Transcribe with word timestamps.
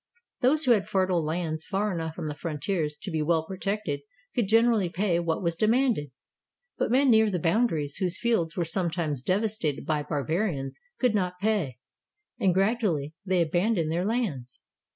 Those 0.39 0.63
who 0.65 0.71
had 0.71 0.87
fertile 0.89 1.23
lands 1.23 1.63
far 1.63 1.93
enough 1.93 2.15
from 2.15 2.27
the 2.27 2.33
frontiers 2.33 2.97
to 3.03 3.11
be 3.11 3.21
well 3.21 3.45
protected 3.45 3.99
could 4.33 4.47
generally 4.47 4.89
pay 4.89 5.19
what 5.19 5.43
was 5.43 5.55
demanded; 5.55 6.09
but 6.75 6.89
men 6.89 7.11
near 7.11 7.29
the 7.29 7.37
boundaries 7.37 7.97
whose 7.97 8.17
fields 8.19 8.57
were 8.57 8.65
sometimes 8.65 9.21
devastated 9.21 9.85
by 9.85 10.01
barbarians 10.01 10.79
could 10.99 11.13
not 11.13 11.39
pay, 11.39 11.77
and 12.39 12.51
gradually 12.55 13.13
they 13.27 13.43
abandoned 13.43 13.91
their 13.91 14.03
lands. 14.03 14.63